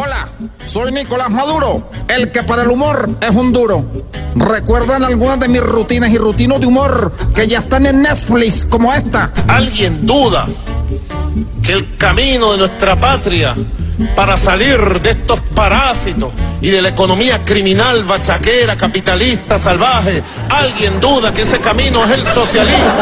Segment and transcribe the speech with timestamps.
[0.00, 0.28] Hola,
[0.64, 3.84] soy Nicolás Maduro, el que para el humor es un duro.
[4.36, 8.94] ¿Recuerdan algunas de mis rutinas y rutinos de humor que ya están en Netflix como
[8.94, 9.32] esta?
[9.48, 10.46] ¿Alguien duda
[11.64, 13.56] que el camino de nuestra patria
[14.14, 21.34] para salir de estos parásitos y de la economía criminal, bachaquera, capitalista, salvaje, alguien duda
[21.34, 22.92] que ese camino es el socialismo?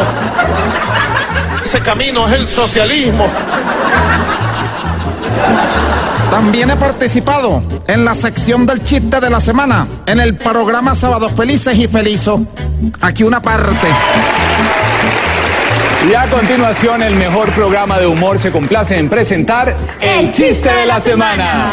[1.62, 3.28] Ese camino es el socialismo.
[6.36, 11.32] También he participado en la sección del chiste de la semana, en el programa Sábados
[11.32, 12.42] Felices y Felizos.
[13.00, 13.86] Aquí una parte.
[16.06, 20.84] Y a continuación, el mejor programa de humor se complace en presentar el chiste de
[20.84, 21.70] la semana.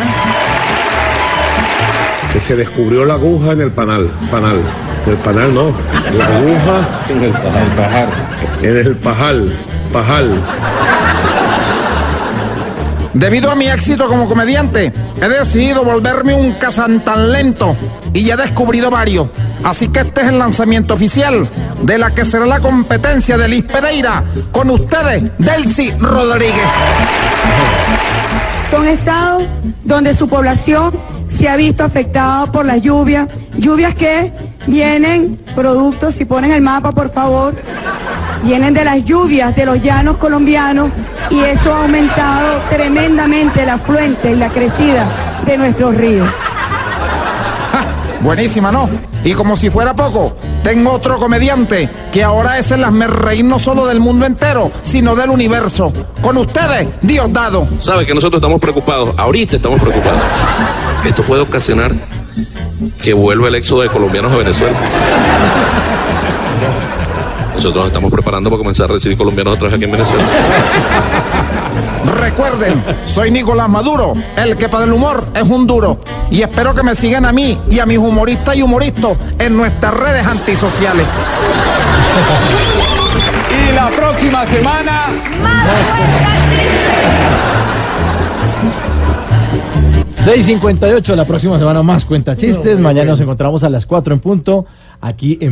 [2.32, 4.10] que se descubrió la aguja en el panal.
[4.32, 4.62] Panal.
[5.06, 5.74] El panal no.
[6.18, 8.10] La aguja en el pajal.
[8.62, 9.54] En el pajal.
[9.92, 10.42] Pajal.
[13.14, 16.56] Debido a mi éxito como comediante, he decidido volverme un
[17.32, 17.76] lento
[18.12, 19.28] y ya he descubrido varios.
[19.64, 21.48] Así que este es el lanzamiento oficial
[21.84, 26.68] de la que será la competencia de Liz Pereira con ustedes, Delcy Rodríguez.
[28.72, 29.44] Son estados
[29.84, 30.94] donde su población
[31.30, 33.28] se ha visto afectada por las lluvias,
[33.58, 34.32] lluvias que
[34.68, 37.54] vienen productos, si ponen el mapa por favor,
[38.44, 40.92] vienen de las lluvias de los llanos colombianos
[41.30, 46.30] y eso ha aumentado tremendamente la afluente y la crecida de nuestros ríos.
[48.22, 48.90] Buenísima, ¿no?
[49.24, 53.86] Y como si fuera poco, tengo otro comediante que ahora es el reír no solo
[53.86, 55.94] del mundo entero, sino del universo.
[56.22, 57.68] Con ustedes, Diosdado.
[57.80, 60.22] Sabe que nosotros estamos preocupados, ahorita estamos preocupados.
[61.06, 61.94] Esto puede ocasionar
[63.02, 64.78] que vuelva el éxodo de colombianos a Venezuela.
[67.56, 70.24] Nosotros nos estamos preparando para comenzar a recibir colombianos otra vez aquí en Venezuela.
[72.20, 76.00] Recuerden, soy Nicolás Maduro, el que para el humor es un duro.
[76.30, 79.94] Y espero que me sigan a mí y a mis humoristas y humoristas en nuestras
[79.94, 81.08] redes antisociales.
[83.52, 85.08] Y la próxima semana.
[90.24, 92.80] ...6.58 la próxima semana más cuenta chistes...
[92.80, 94.66] ...mañana nos encontramos a las 4 en punto...
[95.02, 95.52] ...aquí en...